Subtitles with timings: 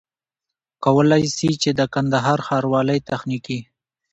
[0.85, 3.59] کولای سي چي د کندهار ښاروالۍ تخنيکي